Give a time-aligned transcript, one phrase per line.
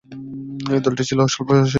[0.73, 1.69] এই দলটি ছিল স্বল্পস্থায়ী।